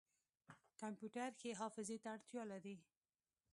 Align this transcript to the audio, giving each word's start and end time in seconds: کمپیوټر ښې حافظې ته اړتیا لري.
کمپیوټر 0.81 1.29
ښې 1.39 1.51
حافظې 1.59 1.97
ته 2.03 2.09
اړتیا 2.15 2.43
لري. 2.51 2.75